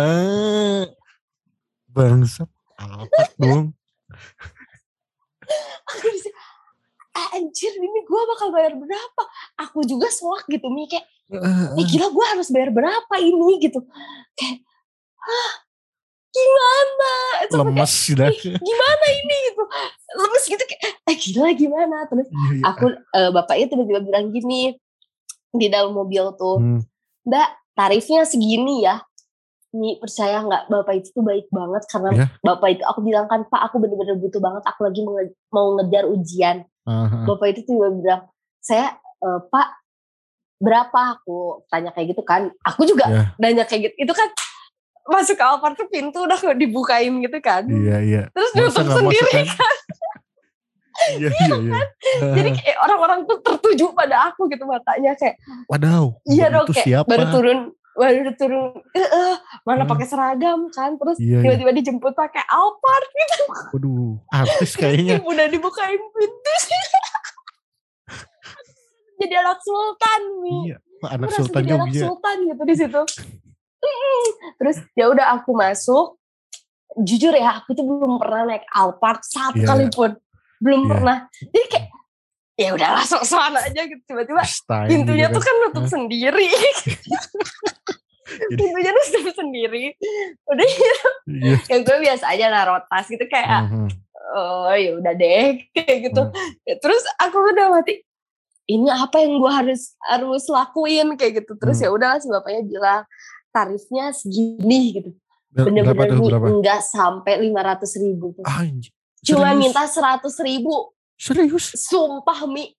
[1.88, 2.50] Bangsat.
[2.76, 3.64] Alphard dong.
[5.84, 6.30] aku bisa
[7.14, 9.22] "Ah, anjir ini gue bakal bayar berapa?
[9.62, 11.06] Aku juga soak gitu mi kayak
[11.74, 13.62] eh gila gue harus bayar berapa ini?
[13.62, 13.78] Gitu.
[14.34, 14.58] Kayak
[15.22, 15.52] ah
[16.30, 17.12] gimana?
[17.46, 18.26] Kayak, Lemes sudah.
[18.28, 19.36] "Ih, gimana ini?
[19.46, 19.62] Gitu.
[20.14, 21.96] Lemes gitu kayak eh gila gimana?
[22.10, 22.62] Terus Iya, iya.
[22.66, 24.74] aku eh, bapaknya tiba-tiba bilang gini
[25.54, 26.80] di dalam mobil tuh Hmm.
[27.24, 29.00] Mbak, tarifnya segini ya.
[29.74, 32.26] Nih percaya nggak bapak itu tuh baik banget karena Ya.
[32.40, 35.66] bapak itu aku bilang kan Pak aku bener-bener butuh banget aku lagi mau, nge- mau
[35.74, 36.56] ngejar ujian.
[36.84, 37.26] Aha.
[37.26, 38.22] Bapak itu tiba bilang
[38.58, 39.68] saya "Eh, Pak
[40.56, 42.54] berapa aku tanya kayak gitu kan.
[42.62, 43.22] Aku juga Ya.
[43.36, 43.94] nanya kayak gitu.
[44.00, 44.30] Itu kan
[45.04, 47.66] masuk ke Alphard tuh pintu udah dibukain gitu kan.
[47.66, 48.22] Iya, iya.
[48.30, 49.46] Terus nutup sendiri masuk kan?
[51.10, 51.82] Iya, iya, iya.
[52.32, 56.14] Jadi kayak orang-orang tuh tertuju pada aku gitu matanya kayak Wadaw.
[56.24, 57.08] Iya dong kayak siapa?
[57.10, 57.58] baru turun
[57.94, 59.90] baru turun eh, eh, mana Hmm.
[59.90, 61.42] pakai seragam kan terus Iya, iya.
[61.44, 65.22] tiba-tiba dijemput pakai Alphard gitu Waduh, artis kayaknya.
[65.22, 66.54] udah dibukain pintu
[69.16, 70.78] jadi anak sultan nih Iya.
[71.04, 73.02] Anak Sultan jadi anak sultan gitu di situ
[74.56, 76.16] terus ya udah aku masuk
[76.96, 79.68] jujur ya aku tuh belum pernah naik Alphard satu Iya.
[79.68, 80.10] kali pun
[80.58, 80.90] belum Iya.
[80.90, 81.86] pernah jadi kayak
[82.54, 84.40] ya udah langsung soal aja gitu tiba-tiba
[84.86, 85.90] pintunya gitu tuh kan nutup Hah?
[85.90, 86.94] sendiri Jadi-
[88.56, 89.84] pintunya nutup sendiri
[90.44, 90.66] udah
[91.24, 91.56] Iya.
[91.66, 93.86] ya gue biasa aja naruh tas gitu kayak Mhm.
[94.32, 96.20] oh ya udah deh kayak gitu.
[96.62, 98.02] Ya, terus aku udah mati
[98.64, 101.84] ini apa yang gue harus harus lakuin kayak gitu terus Hmm.
[101.84, 103.02] ya udah si bapaknya bilang
[103.50, 105.10] tarifnya segini gitu
[105.50, 106.50] bener-bener tuh?
[106.50, 108.42] enggak sampai lima ratus ribu tuh.
[108.44, 108.90] Anjir.
[109.22, 111.74] cuma minta seratus ribu Serius?
[111.78, 112.74] sumpah mi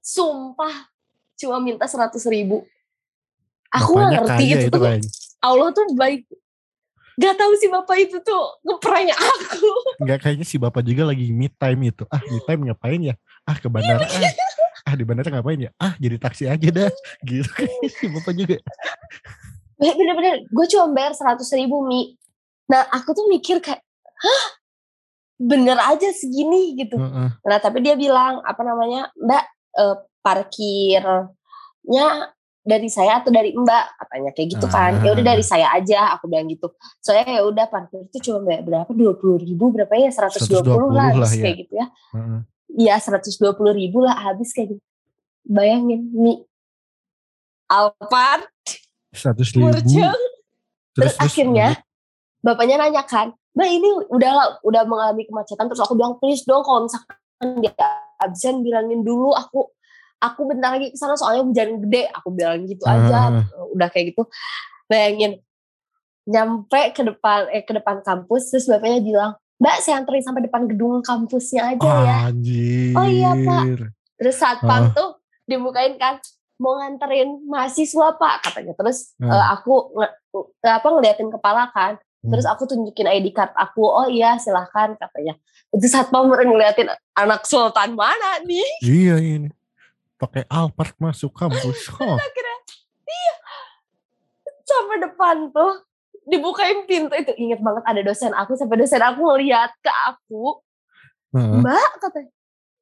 [0.00, 0.88] sumpah
[1.36, 2.64] cuma minta seratus ribu
[3.68, 5.10] aku Bapaknya ngerti itu itu tuh kayaknya.
[5.40, 6.24] Allah tuh baik
[7.20, 9.68] Gak tahu sih bapak itu tuh ngeprank aku
[10.00, 12.08] Enggak kayaknya si bapak juga lagi me time itu.
[12.08, 13.12] Ah, me time ngapain ya?
[13.44, 14.08] Ah, ke bandara.
[14.08, 14.32] ah.
[14.88, 15.70] ah, di bandara ngapain ya?
[15.76, 16.88] Ah, jadi taksi aja dah.
[17.28, 18.56] Gitu kayaknya si bapak juga.
[19.80, 22.14] bener-bener gue cuma bayar seratus ribu mi
[22.68, 23.80] nah aku tuh mikir kayak
[24.20, 24.44] hah
[25.40, 27.00] bener aja segini gitu.
[27.00, 27.28] Heeh.
[27.40, 29.44] Nah tapi dia bilang apa namanya Mbak
[29.80, 32.08] eh, parkirnya
[32.60, 35.00] dari saya atau dari Mbak katanya kayak gitu kan.
[35.00, 36.68] Ya udah dari saya aja aku bilang gitu.
[37.00, 40.92] Soalnya ya udah parkir itu cuma berapa dua puluh ribu berapa ya 120, 120 lah,
[40.92, 41.40] lah, habis ya.
[41.40, 41.86] kayak gitu ya.
[42.70, 44.82] Iya 120 ribu lah habis kayak gitu.
[45.48, 46.44] Bayangin nih
[47.64, 48.44] Alphard
[49.16, 49.72] 100 ribu.
[49.72, 50.20] Murceng.
[50.90, 51.80] Terus, akhirnya
[52.42, 56.86] bapaknya nanya kan, Mbak ini udah udah mengalami kemacetan terus aku bilang please dong kalau
[56.86, 57.16] misalkan
[57.58, 57.74] dia
[58.16, 59.66] absen bilangin dulu aku
[60.18, 63.44] aku bentar lagi ke sana soalnya hujan gede aku bilang gitu aja Ah.
[63.68, 64.28] udah kayak gitu
[64.86, 65.40] bayangin
[66.24, 70.64] nyampe ke depan eh ke depan kampus terus bapaknya bilang Mbak saya anterin sampai depan
[70.66, 72.96] gedung kampusnya aja ya Anjir.
[72.96, 73.64] Oh iya, Pak.
[74.14, 74.90] terus saat pam Ah.
[74.90, 75.10] tuh
[75.44, 76.16] dibukain kan
[76.56, 79.32] mau nganterin mahasiswa pak katanya terus Ah.
[79.32, 80.16] eh, aku nge-
[80.62, 82.36] apa ngeliatin kepala kan Hmm.
[82.36, 85.40] terus aku tunjukin ID card aku oh iya silahkan katanya
[85.72, 89.48] itu saat pam ngeliatin anak sultan mana nih Iya ini.
[90.20, 91.88] Pakai Alphard masuk kampus.
[91.96, 92.16] Oh.
[92.20, 92.56] akhirnya
[93.08, 93.34] iya
[94.62, 95.80] sampai depan tuh
[96.28, 100.60] dibukain pintu itu inget banget ada dosen aku sampai dosen aku ngeliat ke aku
[101.32, 101.62] Heeh.
[101.62, 102.30] Mbak katanya,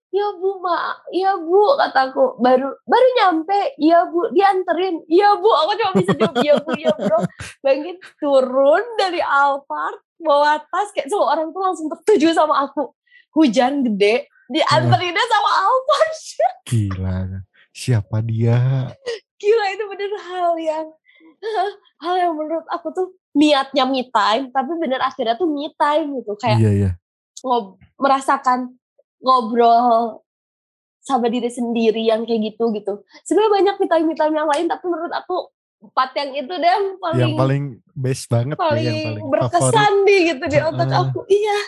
[0.08, 5.72] ya bu ma, ya bu kataku baru baru nyampe, iya bu dianterin, iya bu aku
[5.76, 7.24] cuma bisa jawab iya bu, iya bu dong.
[7.60, 12.90] Bayangin turun dari Alphard bawa tas kayak semua orang tuh langsung tertuju sama aku.
[13.36, 16.12] Hujan gede, dianterinnya sama Alphard.
[16.68, 17.16] Gila.
[17.70, 18.88] Siapa dia?
[19.38, 20.86] Gila itu bener hal yang
[22.04, 26.32] hal yang menurut aku tuh niatnya me time, tapi bener akhirnya tuh me time gitu
[26.40, 26.90] kayak Iya iya.
[27.46, 28.74] ngob merasakan
[29.18, 30.22] ngobrol
[30.98, 33.00] sama diri sendiri yang kayak gitu gitu.
[33.24, 35.36] Sebenarnya banyak vitamin-vitamin yang lain tapi menurut aku
[35.78, 37.62] empat yang itu deh yang paling Yang paling
[37.94, 40.04] best banget paling, ya, yang paling berkesan favorit.
[40.04, 41.02] nih gitu di otak Heeh.
[41.06, 41.20] aku.
[41.26, 41.58] Iya.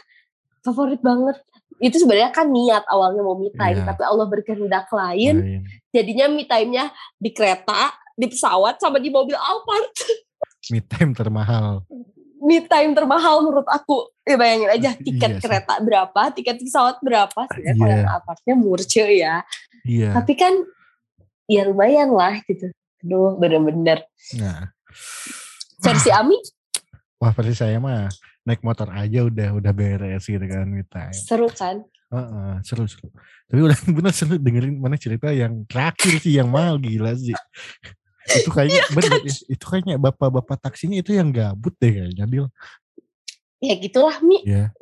[0.60, 1.36] Favorit banget.
[1.80, 3.88] Itu sebenarnya kan niat awalnya mau me time Iya.
[3.88, 5.34] tapi Allah berkehendak lain.
[5.40, 5.62] Lain.
[5.88, 9.88] Jadinya me time-nya di kereta, di pesawat sama di mobil Alphard.
[10.68, 11.80] Me time termahal.
[12.40, 14.08] Me time termahal menurut aku.
[14.22, 15.42] Ya bayangin aja tiket Iya sih.
[15.42, 17.98] kereta berapa, tiket pesawat berapa sih ya kalau Iya.
[18.00, 19.34] yang apartnya murce ya.
[19.82, 20.10] Iya.
[20.12, 20.54] Tapi kan
[21.46, 22.72] ya lumayan lah gitu.
[23.00, 24.04] Aduh bener-bener.
[24.36, 24.72] Nah,
[25.78, 26.36] Versi Ami
[27.16, 28.08] wah versi saya mah
[28.42, 31.12] naik motor aja udah udah beres gitu kan me time.
[31.12, 31.84] seru kan?
[32.10, 33.12] Heeh, seru seru.
[33.46, 37.36] Tapi udah bener seru dengerin mana cerita yang terakhir sih yang mal gila sih.
[38.32, 42.46] Itu kayaknya Iya bener ya, itu kayaknya bapak-bapak taksinya itu yang gabut deh kayaknya Dil.
[43.58, 44.40] Ya gitulah Mi.
[44.42, 44.72] Ya.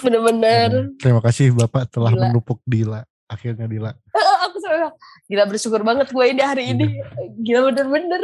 [0.00, 0.92] Bener-bener.
[0.96, 2.22] Terima kasih Bapak telah Gila.
[2.28, 3.04] menupuk Dila.
[3.26, 3.92] Akhirnya Dila.
[4.46, 4.92] Aku bilang,
[5.24, 6.86] gila bersyukur banget gue ini hari ini.
[7.38, 8.22] Gila bener-bener.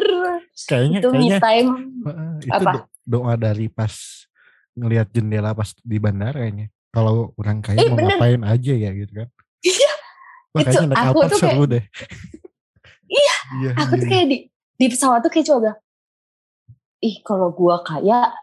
[0.65, 1.71] Kayaknya Itu me kayaknya time.
[2.03, 2.73] heeh, itu Apa?
[2.73, 3.93] do- doa dari pas
[4.73, 6.69] ngelihat jendela pas di bandara kayaknya.
[6.89, 8.17] Kalau orang kaya Eh, mau bener.
[8.17, 9.29] ngapain aja ya gitu kan.
[9.61, 9.93] Iya.
[10.53, 11.85] Makanya Itu, naik aku Alphard tuh seru deh.
[13.09, 13.71] Iya, Iya.
[13.77, 14.11] Aku tuh iya.
[14.11, 14.37] kayak di,
[14.83, 15.79] di pesawat tuh kayak coba bilang,
[17.07, 18.35] ih kalau gue kaya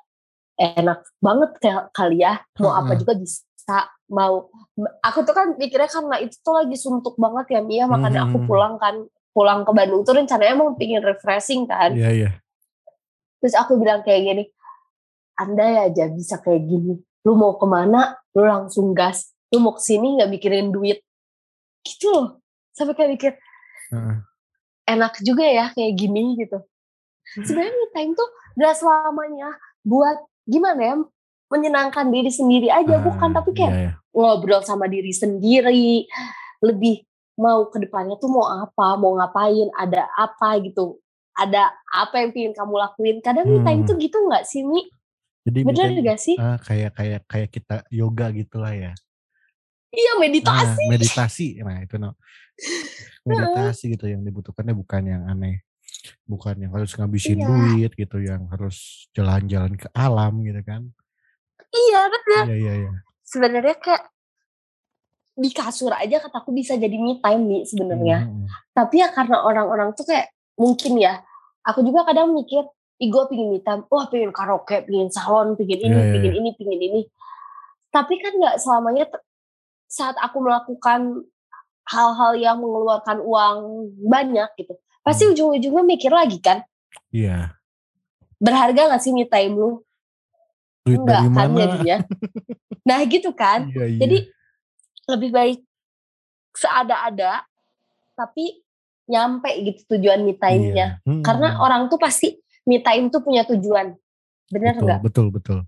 [0.55, 2.39] enak banget kayak kali ya.
[2.63, 3.91] Mau apa juga bisa.
[4.07, 4.47] Mau
[5.03, 8.79] aku tuh kan mikirnya karena itu tuh lagi suntuk banget ya Mia makanya aku pulang
[8.79, 9.03] kan
[9.35, 12.29] pulang ke Bandung tuh rencananya emang pingin refreshing kan Iya iya.
[13.37, 14.43] terus aku bilang kayak gini
[15.37, 19.85] anda aja bisa kayak gini lu mau ke mana lu langsung gas lu mau ke
[19.85, 21.05] sini nggak mikirin duit
[21.85, 22.27] gitu loh
[22.73, 23.33] sampai kayak mikir.
[24.89, 26.57] Enak juga ya kayak gini gitu
[27.37, 29.53] sebenarnya me time tuh gak selamanya
[29.85, 30.95] buat gimana ya
[31.49, 33.91] menyenangkan diri sendiri aja bukan Ah, tapi kayak iya, iya.
[34.13, 36.05] ngobrol sama diri sendiri
[36.61, 37.05] lebih
[37.39, 40.99] mau ke depannya tuh mau apa mau ngapain ada apa gitu
[41.33, 43.87] ada apa yang pengen kamu lakuin kadang me time Hmm.
[43.87, 44.83] tuh gitu nggak sih Mi
[45.47, 48.91] Jadi bener gak sih ah, kayak kayak kayak kita yoga gitulah ya.
[49.89, 51.47] iya Nah, meditasi meditasi.
[51.63, 52.13] Nah, itu no.
[53.29, 55.61] Meditasi gitu yang dibutuhkannya bukan yang aneh.
[56.23, 57.45] Bukan yang harus ngabisin Iya.
[57.45, 60.83] duit gitu, yang harus jalan-jalan ke alam gitu kan.
[61.69, 62.91] iya bener Iya iya iya.
[63.21, 64.09] sebenarnya kayak
[65.35, 69.93] di kasur aja kataku bisa jadi me time nih sebenarnya Hmm, tapi ya karena orang-orang
[69.93, 71.21] tuh kayak mungkin ya
[71.61, 72.65] aku juga kadang mikir
[72.99, 76.39] gue pingin me time wah pingin karaoke pingin salon pingin ini Iya, iya, pingin iya.
[76.41, 77.01] ini pingin ini
[77.87, 79.05] tapi kan nggak selamanya
[79.85, 81.23] saat aku melakukan
[81.89, 83.57] hal-hal yang mengeluarkan uang
[83.99, 85.33] banyak gitu pasti Hmm.
[85.33, 86.61] ujung-ujungnya mikir lagi kan
[87.09, 87.57] Iya.
[88.37, 89.71] berharga gak sih me time lu
[90.81, 91.59] Duit enggak dari kan mana?
[91.59, 91.97] jadinya
[92.81, 93.99] nah gitu kan Iya iya.
[93.99, 94.17] jadi
[95.07, 95.59] lebih baik
[96.51, 97.45] seada-ada
[98.13, 98.61] tapi
[99.05, 101.01] nyampe gitu tujuan me time-nya.
[101.01, 101.01] Iya.
[101.01, 103.97] Hmm, Karena orang tuh pasti me time tuh punya tujuan.
[104.47, 104.99] Bener betul, nggak?
[105.01, 105.59] betul betul.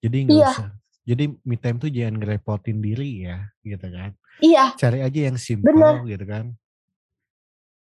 [0.00, 0.50] Jadi nggak Iya.
[0.50, 0.68] usah
[1.02, 4.12] Jadi me time tuh jangan ngerepotin diri ya, gitu kan.
[4.38, 4.72] Iya.
[4.74, 6.04] Cari aja yang simpel Bener.
[6.06, 6.46] gitu kan.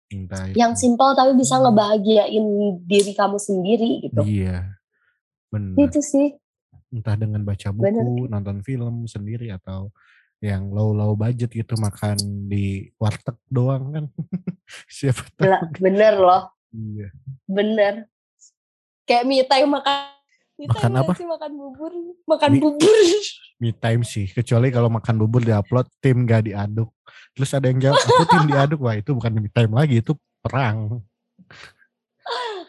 [0.09, 0.81] Entah Yang itu.
[0.83, 1.65] simpel tapi bisa Hmm.
[1.67, 2.47] ngebahagiain
[2.85, 4.21] diri kamu sendiri gitu.
[4.23, 4.77] Iya.
[5.49, 5.77] Benar.
[5.79, 6.29] Gitu sih.
[6.89, 7.97] Entah dengan baca Bener.
[7.97, 9.89] buku, nonton film sendiri atau
[10.43, 14.05] yang low-low budget gitu makan di warteg doang kan.
[14.91, 15.49] Siapa tahu.
[15.81, 16.53] Bener loh.
[16.69, 17.09] Iya.
[17.47, 17.95] Bener.
[19.03, 20.12] Kayak me time makan.
[20.61, 21.13] Me Makan apa?
[21.17, 21.93] sih makan bubur.
[22.29, 22.97] Makan Mi- bubur.
[23.63, 24.29] Me time sih.
[24.29, 26.93] Kecuali kalau makan bubur diupload tim gak diaduk.
[27.33, 28.81] Terus ada yang jawab aku tim diaduk.
[28.85, 30.03] Wah itu bukan me time lagi.
[30.03, 31.01] Itu perang.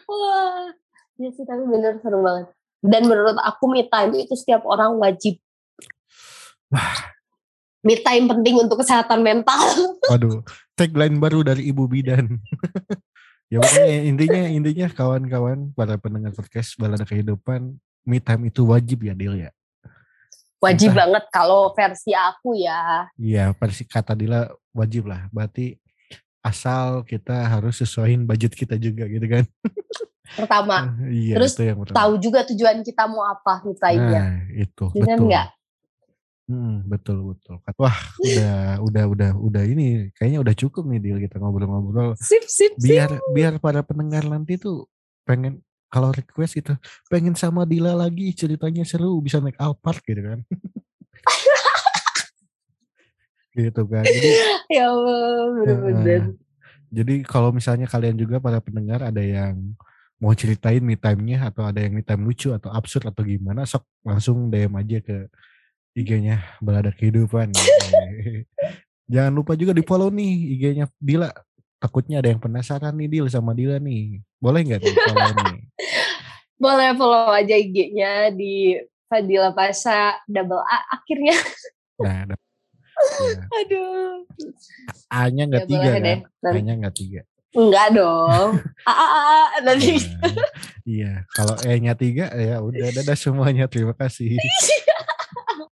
[0.08, 0.70] Wah.
[1.18, 2.50] Ya sih tapi bener seru banget.
[2.80, 5.38] Dan menurut aku me time itu setiap orang wajib.
[7.84, 9.60] Me time penting untuk kesehatan mental.
[10.08, 10.40] Waduh.
[10.74, 12.26] Tagline baru dari Ibu Bidan.
[13.52, 19.14] ya pokoknya intinya intinya kawan-kawan para pendengar podcast balada kehidupan me time itu wajib ya
[19.16, 19.50] Dil ya.
[20.60, 21.04] Wajib Entah.
[21.04, 23.08] banget kalau versi aku ya.
[23.20, 25.28] Iya, versi kata Dila wajib lah.
[25.28, 25.76] Berarti
[26.40, 29.44] asal kita harus sesuaiin budget kita juga gitu kan.
[30.24, 31.96] Pertama, iya, Terus yang pertama.
[32.00, 34.22] tahu juga tujuan kita mau apa time-nya.
[34.24, 35.28] Nah, itu Bener betul.
[35.28, 35.48] nggak?
[36.44, 37.56] Hmm, betul betul.
[37.80, 42.20] Wah, udah udah udah udah ini kayaknya udah cukup nih Dil kita ngobrol-ngobrol.
[42.20, 42.84] Sip, sip, sip.
[42.84, 44.84] Biar biar para pendengar nanti tuh
[45.24, 46.76] pengen kalau request itu
[47.08, 50.38] pengen sama Dila lagi ceritanya seru bisa naik Alphard gitu kan.
[53.56, 54.04] gitu kan.
[54.04, 54.30] Jadi
[54.68, 56.22] Ya Allah, bener-bener.
[56.92, 59.56] Jadi kalau misalnya kalian juga para pendengar ada yang
[60.20, 63.88] mau ceritain me time-nya atau ada yang me time lucu atau absurd atau gimana, sok
[64.04, 65.26] langsung DM aja ke
[65.94, 67.54] IG-nya Balada Kehidupan.
[69.12, 71.30] Jangan lupa juga di follow nih IG-nya Dila.
[71.78, 74.18] Takutnya ada yang penasaran nih Dil sama Dila nih.
[74.42, 75.58] Boleh nggak di follow nih?
[76.62, 78.74] Boleh follow aja IG-nya di
[79.06, 81.38] Fadila Pasha double A akhirnya.
[81.94, 82.34] Nah, ada.
[83.22, 83.42] Ya.
[83.62, 84.26] Aduh.
[85.14, 86.02] A-nya nggak Ya, tiga kan?
[86.02, 86.18] deh.
[86.42, 87.20] A-nya nggak tiga.
[87.54, 88.58] Enggak dong.
[88.82, 90.02] A, A, A, A, nanti.
[90.02, 90.34] Nah,
[90.82, 93.70] iya, kalau E-nya tiga ya udah dadah semuanya.
[93.70, 94.34] Terima kasih.